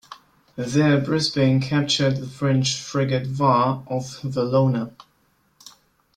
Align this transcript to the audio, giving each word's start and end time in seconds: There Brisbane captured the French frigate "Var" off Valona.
There 0.55 0.99
Brisbane 0.99 1.59
captured 1.61 2.17
the 2.17 2.25
French 2.27 2.73
frigate 2.81 3.27
"Var" 3.27 3.83
off 3.87 4.19
Valona. 4.23 4.95